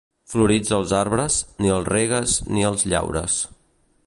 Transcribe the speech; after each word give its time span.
Florits 0.33 0.71
els 0.77 0.93
arbres, 1.01 1.37
ni 1.65 1.71
els 1.77 1.87
regues 1.93 2.37
ni 2.57 2.69
els 2.71 2.91
llaures. 2.95 3.41